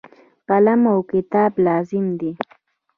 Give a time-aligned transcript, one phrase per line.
[0.47, 2.31] قلم او کتاب لازم دي.